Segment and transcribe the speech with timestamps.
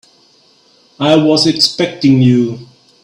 [0.99, 2.67] I was expecting you.